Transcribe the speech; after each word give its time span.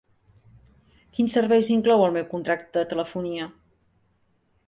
Quins 1.17 1.35
serveis 1.39 1.69
inclou 1.75 2.07
el 2.07 2.15
meu 2.17 2.27
contracte 2.33 2.75
de 2.79 2.91
telefonia? 2.95 3.49